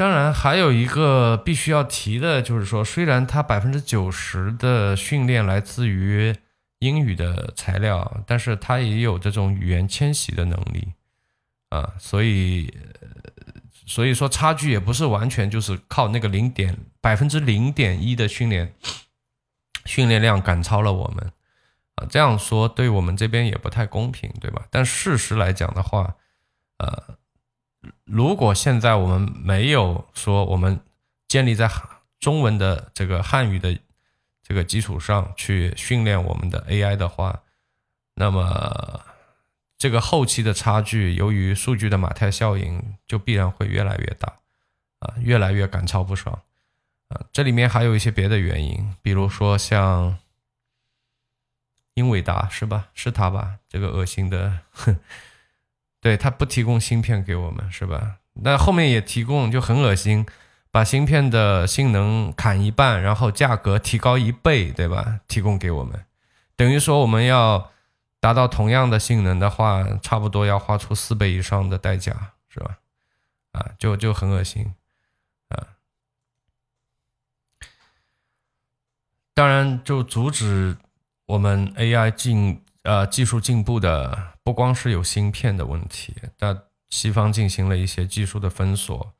[0.00, 6.34] 当然，还有一个必须要提的，就是说，虽然它百分之九十的训练来自于
[6.78, 10.94] 英语的材料，但是它也有这种语言迁徙的能力
[11.68, 12.72] 啊，所以，
[13.84, 18.72] 所以说差距也不是完全就是靠那个零点百分之零点一的训练
[19.84, 21.30] 训练量赶超了我们
[21.96, 22.06] 啊。
[22.08, 24.64] 这样说对我们这边也不太公平，对吧？
[24.70, 26.16] 但事实来讲的话，
[26.78, 27.18] 呃，
[28.04, 30.80] 如果现在我们没有说我们
[31.28, 31.70] 建立在
[32.18, 33.78] 中文的这个汉语的
[34.42, 37.42] 这个基础上去训练我们的 AI 的话，
[38.14, 39.00] 那么
[39.78, 44.36] 这个后期的差距，由于数据的马太效应，就必然会越来越大，
[44.98, 46.42] 啊，越来越赶超不爽，
[47.08, 50.18] 啊，这里面还有一些别的原因，比如说像。
[51.94, 52.86] 英伟达是吧？
[52.94, 53.58] 是他吧？
[53.68, 54.96] 这个恶心的，哼，
[56.00, 58.16] 对他不提供芯片给我们是吧？
[58.34, 60.24] 那后面也提供就很恶心，
[60.70, 65.20] 把芯片的性能砍一半，然后价格提高一倍，对吧？
[65.28, 66.04] 提供给我们，
[66.56, 67.70] 等于说我们要
[68.20, 72.78] 达到同样的性能的话，差不多要花出四倍以上的代价，是吧？
[73.52, 74.74] 啊，就就很恶心，
[75.48, 75.66] 啊，
[79.34, 80.76] 当然就阻止。
[81.26, 89.14] 我们 AI 进呃技术进步的不光是有芯片的问题，但西方进行了一些技术的封锁，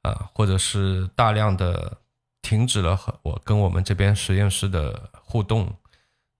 [0.00, 1.98] 啊，或者是大量的
[2.40, 5.76] 停止了和我跟我们这边实验室的互动。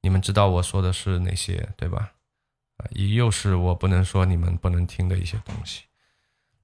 [0.01, 2.13] 你们知道我说的是哪些对吧？
[2.79, 5.83] 啊，又是我不能说你们不能听的一些东西，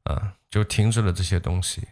[0.05, 1.83] 啊，就停止了这些东西。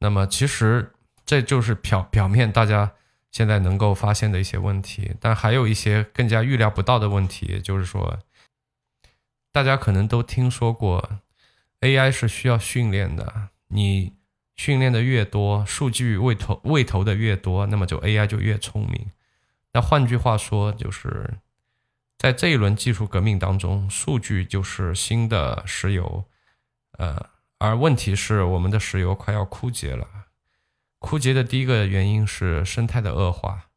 [0.00, 0.92] 那么其实
[1.24, 2.92] 这就是表表面大家。
[3.32, 8.18] 现在能够发现的一些问题，但还有一些更加预料不到的问题，就是说，
[9.52, 11.20] 大家可能都听说过
[11.80, 13.48] ，AI 是需要训练的。
[13.68, 14.14] 你
[14.56, 19.10] 训练的越多，数据喂投喂投的越多，那么就 AI 就越聪明。
[19.72, 21.38] 那换句话说，就是
[22.18, 26.24] 在这一轮技术革命当中，数据就是新的石油。
[26.98, 30.06] 呃，而问题是，我们的石油快要枯竭了。
[30.98, 33.69] 枯竭的第一个原因是生态的恶化。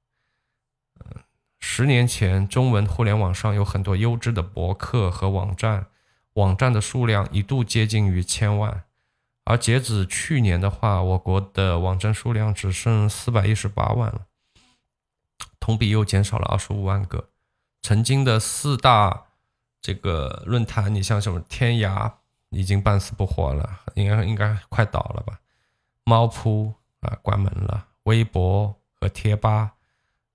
[1.65, 5.87] 十年前，中文互联网上有很多优质的博客和网站，
[6.33, 8.83] 网站的数量一度接近于千万，
[9.45, 14.25] 而截止去年的话，我国的网站数量只剩四百一十八万了，
[15.57, 17.29] 同比又减少了二十五万个。
[17.81, 19.27] 曾经的四大
[19.81, 22.11] 这个论坛，你像什么天涯，
[22.49, 25.39] 已经半死不活了，应该应该快倒了吧？
[26.03, 26.73] 猫扑。
[26.99, 27.87] 啊，关门了。
[28.03, 29.73] 微博和贴吧，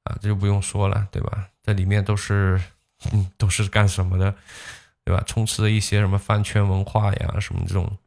[0.09, 1.49] 啊，这就不用说了，对吧？
[1.63, 2.61] 这里面都是，
[3.13, 4.35] 嗯，都是干什么的，
[5.05, 5.23] 对吧？
[5.27, 7.99] 充斥着一些什么饭圈文化呀，什么这种，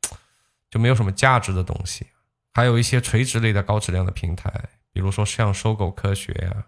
[0.69, 2.07] 就没有什么价值的东西。
[2.53, 4.51] 还有一些垂直类的高质量的平台，
[4.91, 6.65] 比如说像搜狗科学呀、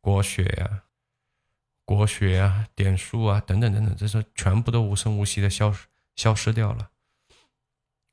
[0.00, 0.84] 国学呀、
[1.84, 6.90] 国学啊、点数啊等等等等，这些全部都无声无息的消失消失掉了。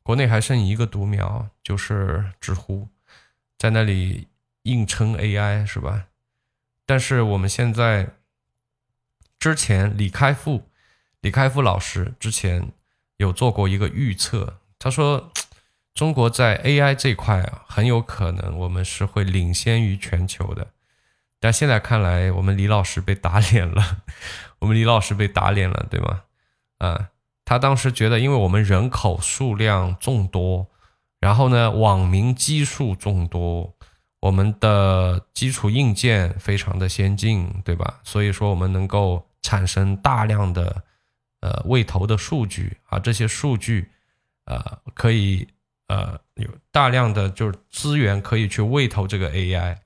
[0.02, 2.89] 国内还剩一个独苗，就是知乎，
[3.58, 4.28] 在那里
[4.63, 6.08] 硬撑 AI 是吧？
[6.86, 8.10] 但是我们现在，
[9.39, 10.69] 之前李开复，
[11.22, 12.72] 李开复老师之前
[13.17, 15.32] 有做过一个预测，他说
[15.93, 20.67] 中国在 AI 这块啊，很有可能我们是会领先于全球的。
[21.39, 24.04] 但现在看来，我们李老师被打脸了，
[24.60, 26.24] 我们李老师被打脸了，对吗？
[26.80, 27.10] 啊。
[27.46, 30.72] 他当时觉得，因为我们人口数量众多，
[31.19, 33.76] 然后呢，网民基数众多，
[34.24, 38.00] 我们的基础硬件非常的先进，对吧？
[38.04, 40.84] 所以说，我们能够产生大量的
[41.42, 43.92] 呃喂投的数据啊，这些数据
[44.46, 45.48] 呃可以
[45.88, 49.80] 呃有大量的就是资源可以去喂投这个 AI。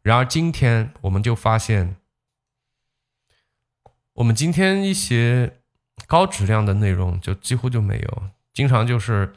[0.00, 1.96] 然而今天我们就发现，
[4.14, 5.54] 我们今天一些。
[6.06, 8.22] 高质量的内容就几乎就没有，
[8.54, 9.34] 经常就是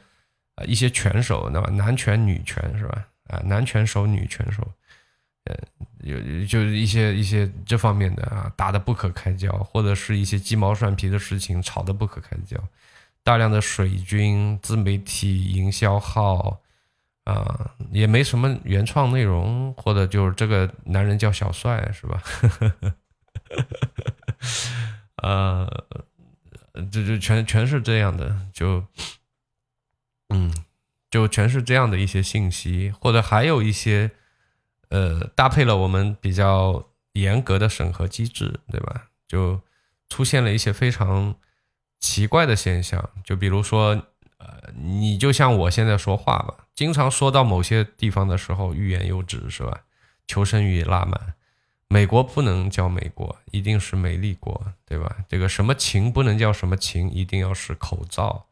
[0.54, 1.68] 啊一些拳手，那么？
[1.72, 3.08] 男拳女拳是吧？
[3.32, 4.62] 啊男拳手女拳手，
[5.44, 5.56] 呃，
[6.00, 12.56] 有就是一些一些这方面的啊，打得不可开交，或者是一些鸡毛蒜皮的事情吵得不可开交，
[13.24, 16.60] 大量的水军、自媒体营销号
[17.24, 22.22] 啊，也没什么原创内容，或者就是这个男人叫小帅是吧？
[25.22, 25.84] 呃，
[26.90, 28.84] 这就全全是这样的，就
[30.30, 30.52] 嗯，
[31.12, 34.10] 就全是这样的一些信息，或者还有一些。
[34.94, 39.08] 呃，搭配了我们比较严格的审核机制，对吧？
[39.26, 39.58] 就
[40.10, 41.34] 出现了一些非常
[41.98, 44.02] 奇怪的现象，就比如说，
[44.36, 49.84] 呃，你就像我现在说话吧，经常说到某些地方的时候欲言又止，是吧？
[50.26, 51.32] 求生欲拉满。
[51.88, 55.16] 美国不能叫美国，一定是美丽国，对吧？
[55.26, 58.44] 这个什么情不能叫什么情，一定要是口罩，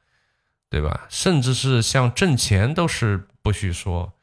[0.70, 1.06] 对吧？
[1.10, 4.14] 甚至是像挣钱都是不许说，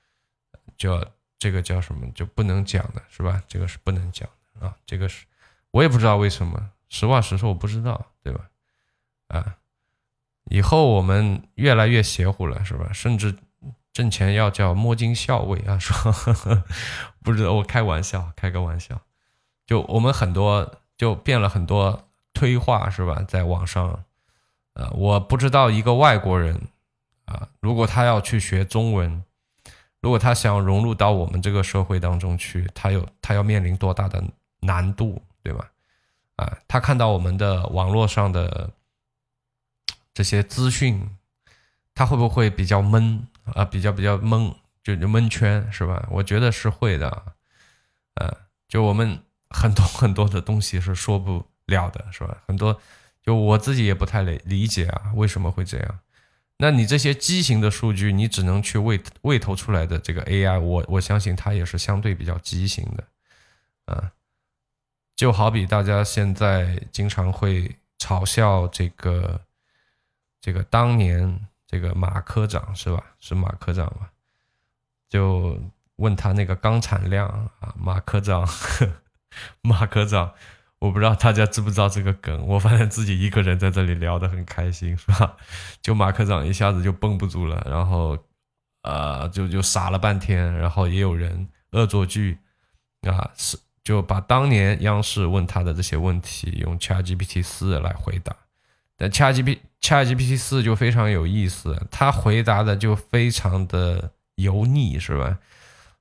[0.76, 1.06] 就。
[1.40, 3.44] 这个叫什么就不能讲的是吧？
[3.48, 4.28] 这个是不能讲
[4.60, 4.76] 的啊！
[4.88, 5.24] 这个是
[5.70, 8.50] 我也不知道为什么，实话实说，我不知道，对吧？
[9.28, 9.58] 啊，
[10.46, 12.92] 以后我们越来越邪乎了，是吧？
[12.92, 13.36] 甚至
[13.94, 16.12] 挣钱要叫摸金校尉啊，说
[17.22, 19.00] 不知道，我开玩笑，开个玩笑。
[19.68, 23.22] 就我们很多就变了很多推话，是吧？
[23.28, 24.06] 在网上，
[24.78, 26.62] 呃，我不知道一个外国人
[27.26, 29.24] 啊，如果他要去学中文。
[30.00, 34.24] 如果他想融入到我们这个社会当中去，他有他要面临多大的
[34.60, 35.72] 难度，对吧？
[36.36, 38.70] 啊，他看到我们的网络上的
[40.14, 41.10] 这些资讯，
[41.96, 43.66] 他会不会比较闷啊？
[43.66, 46.08] 比较比较闷，就就闷圈是吧？
[46.12, 47.24] 我觉得是会的，
[48.14, 48.32] 呃，
[48.68, 52.38] 就我们很多很多的东西是说不了的，是吧？
[52.48, 52.80] 很多
[53.28, 56.00] 就我自己也不太理理解啊，为什么会这样？
[56.60, 63.04] 那你这些畸形的数据，你只能去喂喂投出来的这个 AI，我我相信它也是相对比较畸形的，
[63.94, 64.14] 啊，
[65.18, 69.42] 就好比大家现在经常会嘲笑这个
[70.40, 73.04] 这个当年这个马科长是吧？
[73.20, 74.10] 是马科长吧？
[75.10, 75.60] 就
[75.98, 77.28] 问他那个钢产量
[77.60, 78.48] 啊，马科长，
[79.60, 80.34] 马科长。
[80.80, 85.36] 我不知道大家知不知道这个梗，我发现自己一个人在这里聊得很开心，是吧？
[85.82, 88.16] 就马科长一下子就绷不住了，然后，
[88.84, 92.38] 呃，就就傻了半天，然后也有人恶作剧，
[93.02, 98.36] 啊，是就把当年央视问他的这些问题用 ChatGPT 四来回答，
[98.96, 105.40] 但 ChatGPT ChatGPT 四就非常有意思，他回答的就非常的油腻，是吧？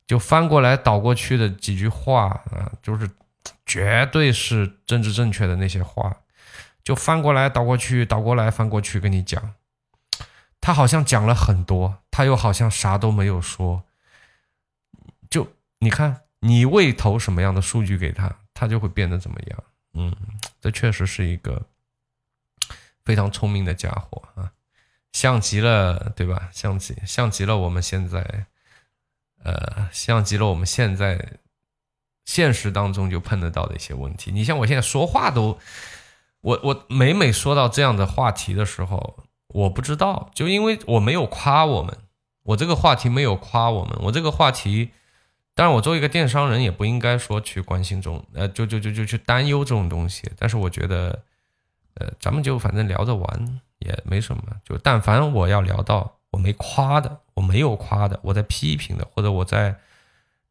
[0.06, 3.08] 就翻过来倒过去的几句话啊，就是。
[3.66, 6.20] 绝对是政治正确的那些话，
[6.84, 9.54] 就翻过来倒过去，倒过来翻过去跟你讲，
[10.60, 13.82] 他好像讲了很多，他又好像啥都没有说。
[15.28, 19.64] 就你看，你喂投什么样的数据给他，他就会变得怎么样。
[19.94, 20.14] 嗯，
[20.60, 21.66] 这确实是一个
[23.04, 24.52] 非常聪明的家伙啊，
[25.12, 26.48] 像极了，对吧？
[26.52, 28.46] 像极像极了我们现在，
[29.42, 31.38] 呃，像极了我们现在。
[32.26, 35.58] 现实当中就碰得到的一些问题，你像我现在说话都，
[36.40, 41.96] 我我每每说到这样的话题的时候，我不知道，就因为我没有夸我们，
[42.42, 44.90] 我这个话题没有夸我们，我这个话题，
[45.54, 51.22] 当然我作为一个电商人也不应该说去关心这种，呃，就就就就去担忧这种东西，但是我觉得，
[51.94, 59.78] 呃，咱们就反正聊着玩也没什么，就但凡我要聊到我没夸的，我没有夸的，我在批评的，或者我在。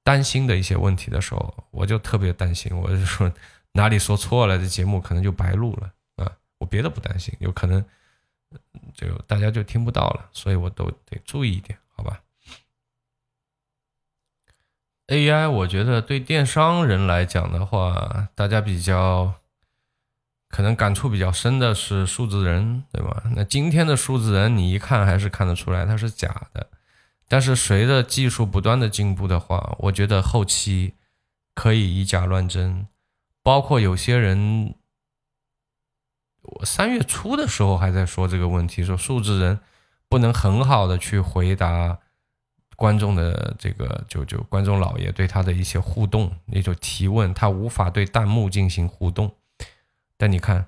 [0.06, 3.30] 担心的一些问题的时候，我就特别担心，我就说
[3.72, 6.32] 哪里说错了，这节目可能就白录了啊！
[6.60, 7.84] 我别的不担心，有可能
[8.94, 12.22] 就大家就听不到了，所以我都得注意一点，好吧
[15.08, 19.34] ？AI，我觉得对电商人来讲的话，大家比较
[20.50, 23.24] 可能感触比较深的是数字人，对吧？
[23.36, 26.70] 那今天的数字人，你一看还是看得出来它是假的。
[27.28, 30.94] 但是随着技术不断的进步的话，我觉得后期
[31.56, 32.86] 可以以假乱真，
[33.42, 34.76] 包括有些人，
[36.44, 39.60] 我三月初的时候还在说这个问题，说数字人
[40.08, 41.98] 不能很好的去回答
[42.76, 49.34] 观众的这个就就观众老爷对他的一些互动那种提问，他无法对弹幕进行互动。
[50.16, 50.68] 但你看，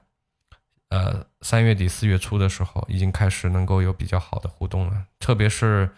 [0.89, 5.91] 呃，三月底四月初的时候已经开始能够有比较好的互动了，特别是。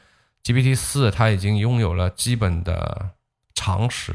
[0.44, 3.12] GPT 四它已经拥有了基本的
[3.54, 4.14] 常识，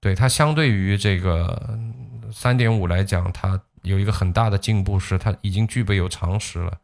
[0.00, 1.78] 对它相对于这个
[2.32, 6.78] 三点五来讲，它有一个很大的进步，是它已经具备有常识了。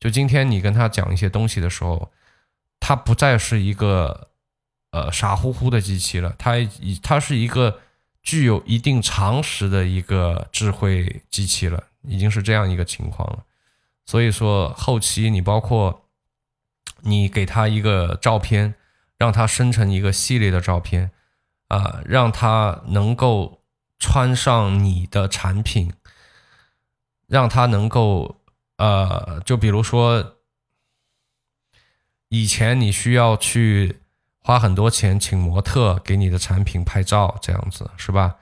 [0.00, 2.10] 就今天你跟他讲一些东西的时候，
[2.80, 4.30] 它不再是一个
[4.90, 7.78] 呃傻乎乎的机器了，它已它是一个
[8.22, 13.44] 具有一定常识的一个智慧机器了，已经是这样一个情况了。
[14.04, 16.01] 所以说后期你包括
[17.02, 18.74] 你给他一个照片，
[19.18, 21.10] 让他生成一个系列的照片，
[21.68, 23.62] 啊，让他能够
[23.98, 25.92] 穿上你的产品，
[27.26, 28.40] 让他能够
[28.76, 30.36] 呃，就比如说
[32.28, 34.00] 以前你需要去
[34.40, 38.36] 花很多钱请模特给你的产品拍照，这样子是吧？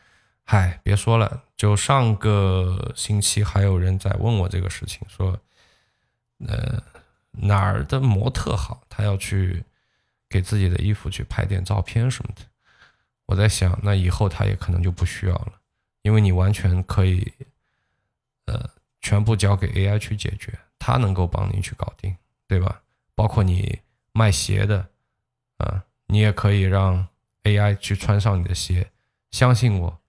[0.44, 5.38] 嗨，别说了，就上个星期还有人在问我这个事情，说。
[6.48, 6.82] 呃，
[7.32, 8.82] 哪儿的模特好？
[8.88, 9.64] 他要去
[10.28, 12.42] 给自己的衣服去拍点照片什么的。
[13.26, 15.52] 我在想，那以后他也可能就不需要了，
[16.02, 17.32] 因为你完全可以，
[18.46, 18.68] 呃，
[19.00, 22.16] 全部交给 AI 去解决，他能够帮你去搞定，
[22.48, 22.82] 对吧？
[23.14, 23.80] 包括你
[24.12, 24.90] 卖鞋的，
[25.58, 27.06] 啊，你也可以让
[27.44, 28.90] AI 去穿上你的鞋。
[29.30, 30.00] 相信我，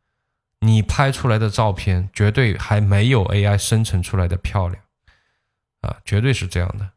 [0.61, 4.83] 你拍出来的照片绝对还没有 AI 生成出来的漂亮。
[5.81, 6.91] 啊，绝对是这样的，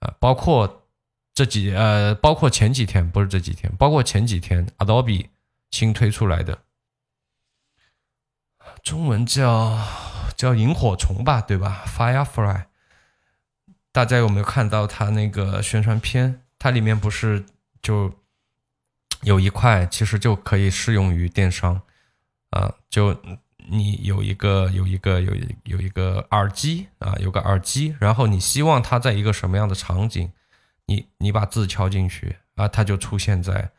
[0.00, 0.86] 啊，包括
[1.32, 5.28] 这几呃，包括前几天不是这几天，包括前几天，Adobe
[5.70, 6.62] 新推出来的，
[8.82, 9.78] 中文叫
[10.36, 12.64] 叫萤火虫吧，对吧？Firefly，
[13.92, 16.42] 大家有没有看到它那个宣传片？
[16.58, 17.44] 它里面不是
[17.80, 18.12] 就
[19.22, 21.82] 有一块，其实就可以适用于电商，
[22.50, 23.16] 啊，就。
[23.72, 30.32] 你有一个有一个有有一个耳机啊，有个耳机，然后你希望它在一个什么样的场景，
[30.86, 33.70] 你你把字敲进去啊，它就出现在，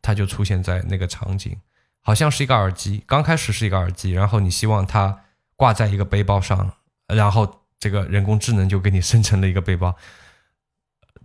[0.00, 1.58] 它就出现在那个场景，
[2.00, 6.72] 好像是一个耳机，刚开始是一个耳机，然后你希望它挂在一个背包上，
[7.06, 9.94] 然后这个人工智能就给你生成了一个背包，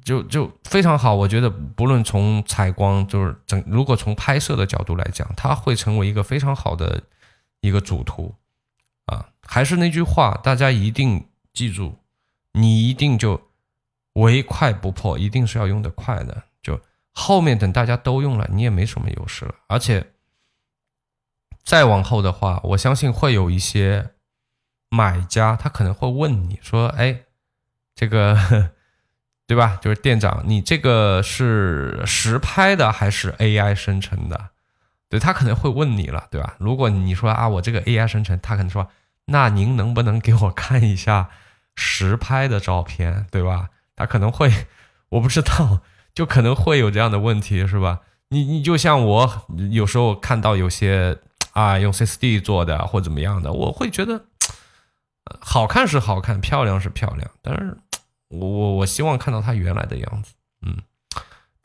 [0.03, 7.01] 就就非常好，我觉得不论从采光，就是整，如果从拍摄的角度来讲，它会成为一个非常好的。
[7.65, 8.35] 一个主图，
[9.05, 11.97] 啊，还是那句话，大家一定记住，
[12.51, 13.49] 你一定就
[14.13, 16.43] 唯快不破，一定是要用的快的。
[16.61, 16.79] 就
[17.11, 19.55] 后面等大家都用了，你也没什么优势了。
[19.67, 20.13] 而且
[21.63, 24.11] 再往后的话，我相信会有一些
[24.89, 27.23] 买家，他可能会问你说：“哎，
[27.95, 28.71] 这个
[29.47, 29.77] 对吧？
[29.81, 34.49] 就是店长，你这个是实拍的还是 AI 生成的？”
[35.09, 36.55] 对他可能会问你了，对吧？
[36.59, 38.89] 如果你说啊，我这个 AI 生成，他可能说，
[39.25, 41.29] 那您能不能给我看一下
[41.75, 43.69] 实拍的照片，对吧？
[43.95, 44.67] 他可能会，
[45.09, 45.81] 我不知道，
[46.13, 48.01] 就可能会有这样的问题，是吧？
[48.29, 51.19] 你你就像我有时候看到有些
[51.53, 54.25] 啊用 CSD 做的或怎么样的，我会觉得
[55.39, 57.77] 好看是好看，漂亮是漂亮，但是
[58.29, 60.33] 我我我希望看到它原来的样子，
[60.65, 60.77] 嗯。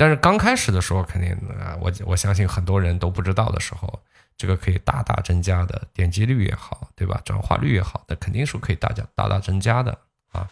[0.00, 1.30] 但是刚开始的时候，肯定
[1.60, 4.00] 啊，我我相信很多人都不知道的时候，
[4.34, 7.20] 这个可以大大增加的点击率也好，对吧？
[7.22, 9.98] 转化率也好，那肯定是可以大家大大增加的
[10.32, 10.48] 啊。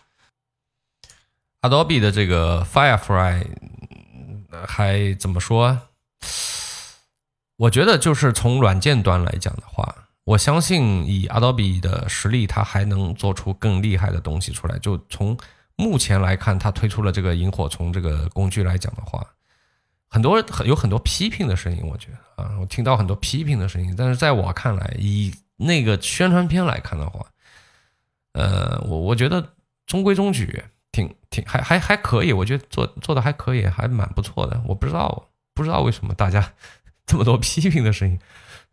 [1.63, 3.47] Adobe 的这个 Firefly
[4.67, 5.81] 还怎么说？
[7.57, 9.95] 我觉得就是从软件端来讲的话，
[10.25, 14.79] 我相信以 Adobe 的实力，它还能做出更厉害的东西出来。
[14.79, 15.35] 就从
[15.75, 19.27] 目前来看，它推出了这个萤火虫这个工具来讲的话。
[20.11, 23.95] 很多很有很多批评的声音，我觉得啊，我听到很多批评的声音。
[23.97, 27.27] 但是在我看来，以那个宣传片来看的话，
[28.33, 29.53] 呃，我我觉得
[29.87, 32.33] 中规中矩，挺挺还还还可以。
[32.33, 34.61] 我觉得做做的还可以，还蛮不错的。
[34.67, 36.53] 我不知道不知道为什么大家
[37.07, 38.19] 这么多批评的声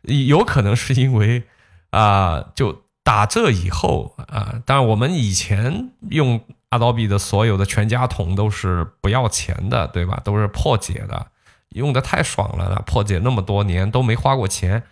[0.04, 1.44] 音，有可能是因为
[1.90, 6.42] 啊，就打这以后啊，当然我们以前用。
[6.72, 10.20] Adobe 的所有的全家桶都是不要钱的，对吧？
[10.26, 11.28] 都是破解的，
[11.70, 12.84] 用的太爽了。
[12.86, 14.84] 破解那么多年都没花过钱，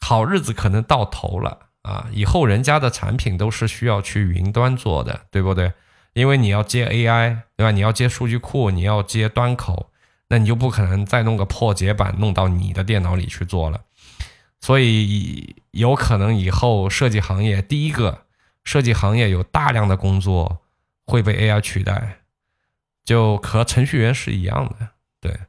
[0.00, 2.06] 好日子可能到头了啊！
[2.12, 5.72] 以后人家的产品都是需要去云端做的，对不对？
[6.12, 7.70] 因为你要接 AI，对吧？
[7.70, 9.90] 你要接数据库，你要接端口，
[10.28, 13.80] 那你就不可能再弄个破解版弄到你的电脑里去做了。
[14.60, 18.26] 所以有可能以后设计行业，第一个
[18.62, 20.58] 设计行业有大量的工作。
[21.10, 22.20] 会被 AI 取代，
[23.04, 24.90] 就和程序员是一样的。
[25.20, 25.40] 对，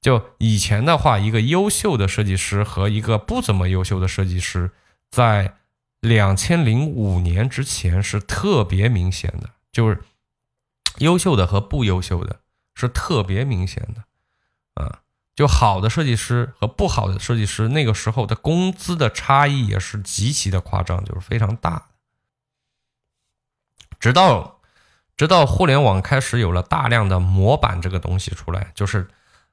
[0.00, 4.72] 就以前的话，一个优秀的设计师和一个不怎么优秀的设计师，
[5.08, 5.56] 在
[6.00, 10.02] 两千零五年之前是特别明显的，就是
[10.98, 12.40] 优秀的和不优秀的
[12.74, 14.04] 是特别明显的。
[14.74, 15.00] 啊，
[15.34, 21.86] 就好的设计师和不好的设计师，那个时候的工资的差异也是极其的夸张，就是非常大。
[23.98, 24.55] 直到
[25.16, 29.08] 直到互联网开始有了大量的模板这个东西出来，就是，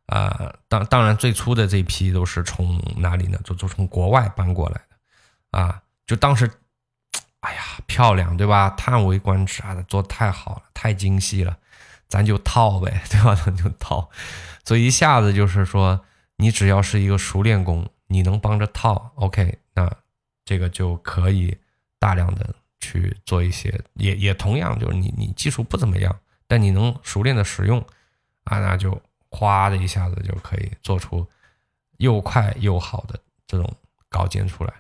[0.07, 3.39] 啊，当当然最初的这批都是从哪里呢？
[3.43, 6.51] 就就从国外搬过来的啊，就当时，
[7.39, 8.69] 哎呀，漂亮对吧？
[8.71, 11.57] 叹为观止啊，做太好了，太精细了，
[12.09, 13.33] 咱就套呗， 对吧？
[13.35, 14.09] 咱就套，
[14.65, 16.03] 所以一下子就是说，
[16.37, 19.89] 你只要是一个熟练工，你能帮着套，OK，那
[20.43, 21.57] 这个就可以
[21.99, 22.53] 大量的
[22.83, 27.79] 去做一些，也也同样就是你你技术不怎么样，但你能熟练的使用
[28.43, 29.01] 啊，那就。
[29.35, 31.27] 哗的一下子就可以做出
[31.97, 33.67] 又快又好的这种
[34.07, 34.71] 稿件出来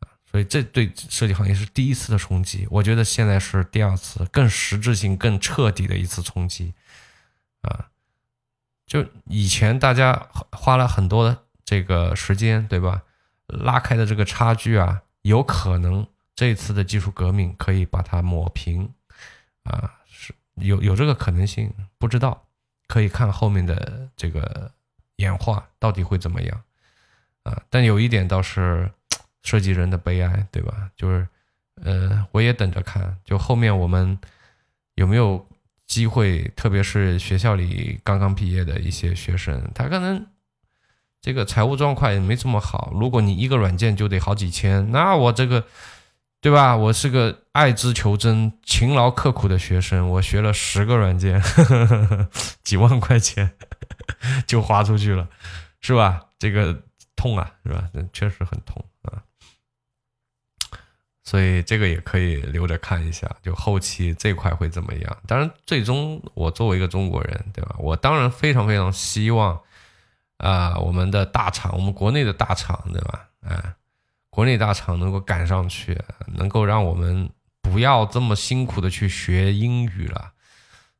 [0.00, 2.66] 啊，所以这对设计行业是第一次的冲击。
[2.70, 6.72] 我觉得现在是第二次，更实质性、更彻底的一次冲击
[7.60, 7.90] 啊！
[8.86, 13.02] 就以前大家花了很多的这个时间，对吧？
[13.48, 18.92] 拉开的这个差距啊，有可能这次的技术革命可以把它抹平
[19.64, 22.40] 啊，是有有这个可能性，不知道。
[22.86, 24.70] 可以看后面的这个
[25.16, 26.62] 演化到底会怎么样
[27.42, 27.62] 啊？
[27.70, 28.90] 但有一点倒是
[29.42, 30.90] 设计人的悲哀，对吧？
[30.94, 31.26] 就是，
[31.82, 34.18] 呃，我也等着看，就后面我们
[34.96, 35.48] 有没有
[35.86, 40.26] 机会，特别是学校里刚刚毕业的一些学生，他可能
[41.22, 42.92] 这个财务状况也没这么好。
[42.94, 45.66] 如果你一个软件就得好几千，那我这个。
[46.44, 46.76] 对吧？
[46.76, 51.40] 我是个爱之求真、勤劳刻苦的学生，我学了十个软件，
[52.62, 53.50] 几万块钱
[54.46, 55.26] 就花出去了，
[55.80, 56.20] 是吧？
[56.38, 56.82] 这个
[57.16, 57.88] 痛啊，是吧？
[58.12, 59.24] 确实很痛啊。
[61.22, 65.16] 所以这个也可以留着看一下，就后期这块会怎么样？
[65.26, 67.74] 当然，最终我作为一个中国人，对吧？
[67.78, 69.58] 我当然非常非常希望
[70.36, 73.30] 啊，我们的大厂，我们国内的大厂，对吧？
[73.40, 73.76] 啊。
[74.34, 77.30] 国内大厂能够赶上去，能够让我们
[77.62, 80.32] 不要这么辛苦的去学英语了，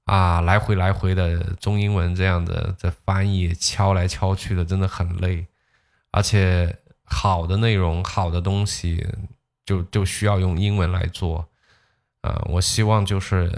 [0.05, 5.49] 啊，来回来回的中英文这样的在翻译敲来敲去的真的很累，
[6.13, 9.05] 而且好的内容、好的东西
[9.67, 11.49] 就就需要用英文来做，
[12.21, 13.51] 啊，我希望就是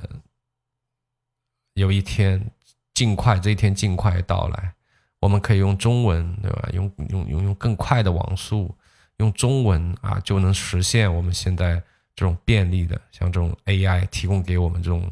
[1.75, 2.51] 有一天
[2.95, 4.73] 尽快这一天尽快到来，
[5.21, 6.71] 我们可以用中文，对吧？
[6.73, 8.75] 用用用用更快的网速。
[9.19, 11.83] 用中文啊，就能实现我们现在
[12.15, 15.11] 这种便利的，像这种 AI 提供给我们这种，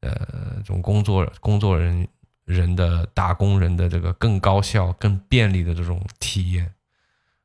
[0.00, 2.06] 呃，这种工作工作人
[2.44, 6.74] 人的打工人的这个更高效、更便利的这种体验，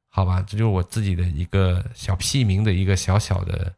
[0.10, 0.42] 好吧？
[0.42, 3.74] 这就是我自己的一个小屁民的一个小小的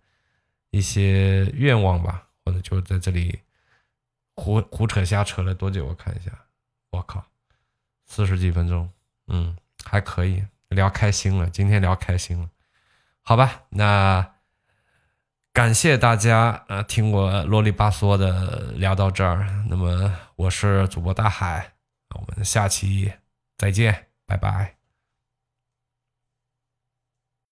[0.72, 3.40] 一些愿望吧，或者就在这里
[4.36, 5.86] 胡胡扯瞎扯了多久？
[5.86, 6.32] 我看一下，
[6.92, 7.26] 我靠，
[8.06, 8.90] 四十几分钟，
[9.28, 10.44] 嗯，还可以。
[10.70, 12.50] 聊开心了，今天聊开心了，
[13.22, 14.34] 好吧，那
[15.54, 21.74] 感谢大家呃听我啰里吧嗦的聊到这儿，那么我是主播大海，
[22.16, 23.12] 我们下期
[23.58, 24.77] 再见，拜拜。